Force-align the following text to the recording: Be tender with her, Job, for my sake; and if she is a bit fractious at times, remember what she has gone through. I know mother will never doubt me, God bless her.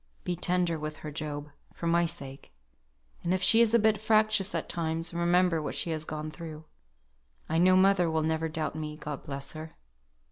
Be 0.23 0.35
tender 0.35 0.79
with 0.79 0.97
her, 1.05 1.11
Job, 1.11 1.51
for 1.75 1.85
my 1.85 2.07
sake; 2.07 2.51
and 3.21 3.35
if 3.35 3.43
she 3.43 3.61
is 3.61 3.75
a 3.75 3.77
bit 3.77 4.01
fractious 4.01 4.55
at 4.55 4.67
times, 4.67 5.13
remember 5.13 5.61
what 5.61 5.75
she 5.75 5.91
has 5.91 6.05
gone 6.05 6.31
through. 6.31 6.65
I 7.47 7.59
know 7.59 7.75
mother 7.75 8.09
will 8.09 8.23
never 8.23 8.49
doubt 8.49 8.73
me, 8.73 8.97
God 8.97 9.21
bless 9.21 9.53
her. 9.53 9.75